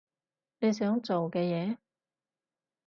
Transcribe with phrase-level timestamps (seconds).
[0.57, 1.77] 你想做嘅嘢？